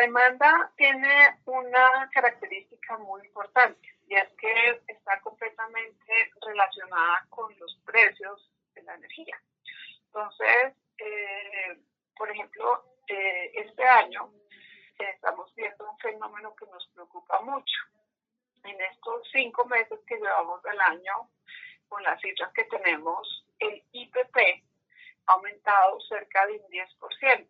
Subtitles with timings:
[0.00, 8.50] demanda tiene una característica muy importante y es que está completamente relacionada con los precios
[8.74, 9.40] de la energía.
[10.06, 11.78] Entonces, eh,
[12.16, 14.30] por ejemplo, eh, este año
[14.98, 17.80] estamos viendo un fenómeno que nos preocupa mucho.
[18.62, 21.30] En estos cinco meses que llevamos del año,
[21.88, 24.36] con las cifras que tenemos, el IPP
[25.26, 27.48] ha aumentado cerca de un 10%,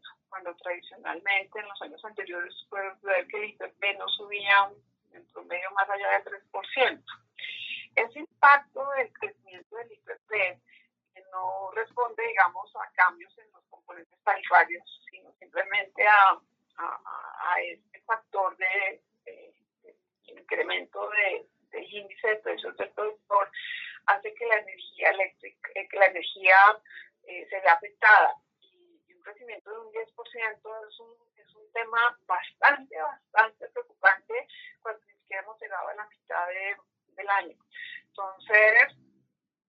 [0.56, 4.70] tradicionalmente en los años anteriores pueden ver que el IPP no subía
[5.12, 7.04] en promedio más allá del 3%.
[7.96, 10.60] Ese impacto del crecimiento del IPP
[11.34, 16.38] no responde, digamos, a cambios en los componentes tarifarios, sino simplemente a,
[16.76, 19.02] a, este factor de,
[20.26, 23.50] incremento de, del índice de precios del productor,
[24.06, 26.56] hace que la energía eléctrica, eh, que la energía
[27.24, 28.34] eh, se vea afectada.
[29.24, 32.94] Crecimiento de un 10% es un, es un tema bastante,
[33.32, 34.48] bastante preocupante
[34.82, 36.76] cuando ni siquiera hemos llegado a la mitad de,
[37.16, 37.56] del año.
[38.08, 38.96] Entonces,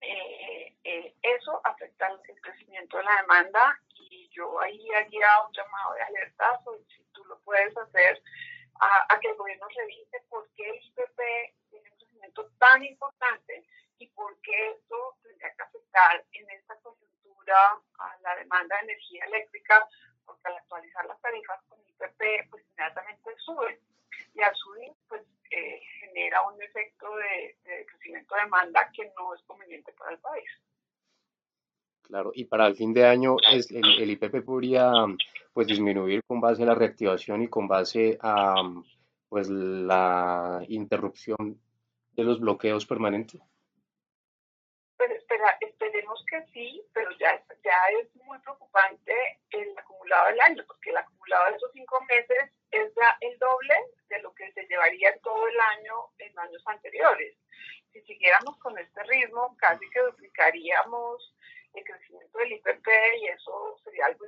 [0.02, 5.93] eh, eh, eso afecta el crecimiento de la demanda y yo ahí haría un llamado
[5.93, 6.61] de alerta,
[6.95, 8.21] si tú lo puedes hacer,
[8.81, 11.19] a, a, que el gobierno revise por qué el IPP
[11.69, 13.65] tiene un crecimiento tan importante
[13.99, 19.25] y por qué esto tendría que afectar en esta coyuntura a la demanda de energía
[19.25, 19.87] eléctrica,
[20.25, 23.79] porque al actualizar las tarifas con IPP, pues inmediatamente suben.
[24.33, 29.41] Y al subir, pues eh, genera un efecto de, crecimiento de demanda que no es
[29.43, 30.49] conveniente para el país.
[32.01, 34.91] Claro, y para el fin de año el, el, IPP podría
[35.53, 38.55] pues disminuir con base a la reactivación y con base a
[39.27, 41.59] pues la interrupción
[42.11, 43.41] de los bloqueos permanentes.
[45.95, 49.13] Esperemos que sí, pero ya, ya es muy preocupante
[49.51, 53.75] el acumulado del año, porque el acumulado de esos cinco meses es ya el doble
[54.09, 57.37] de lo que se llevaría todo el año en años anteriores.
[57.93, 61.33] Si siguiéramos con este ritmo, casi que duplicaríamos
[61.73, 62.87] el crecimiento del IPP
[63.21, 64.25] y eso sería algo